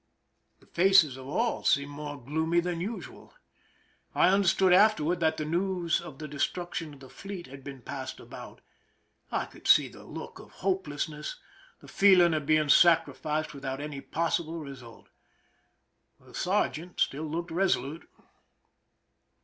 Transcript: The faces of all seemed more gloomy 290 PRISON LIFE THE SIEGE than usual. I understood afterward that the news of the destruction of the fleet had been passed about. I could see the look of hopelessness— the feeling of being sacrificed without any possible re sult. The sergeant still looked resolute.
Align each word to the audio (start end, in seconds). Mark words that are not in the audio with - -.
The 0.59 0.65
faces 0.65 1.15
of 1.15 1.27
all 1.27 1.63
seemed 1.63 1.91
more 1.91 2.17
gloomy 2.19 2.59
290 2.59 2.61
PRISON 2.63 2.63
LIFE 2.63 2.63
THE 2.63 2.73
SIEGE 2.73 2.73
than 2.73 3.17
usual. 3.19 3.33
I 4.15 4.33
understood 4.33 4.73
afterward 4.73 5.19
that 5.19 5.37
the 5.37 5.45
news 5.45 6.01
of 6.01 6.17
the 6.17 6.27
destruction 6.27 6.95
of 6.95 6.99
the 7.01 7.09
fleet 7.11 7.45
had 7.45 7.63
been 7.63 7.83
passed 7.83 8.19
about. 8.19 8.61
I 9.31 9.45
could 9.45 9.67
see 9.67 9.89
the 9.89 10.03
look 10.03 10.39
of 10.39 10.53
hopelessness— 10.65 11.35
the 11.81 11.87
feeling 11.87 12.33
of 12.33 12.47
being 12.47 12.69
sacrificed 12.69 13.53
without 13.53 13.79
any 13.79 14.01
possible 14.01 14.57
re 14.57 14.75
sult. 14.75 15.09
The 16.19 16.33
sergeant 16.33 16.99
still 16.99 17.27
looked 17.29 17.51
resolute. 17.51 18.07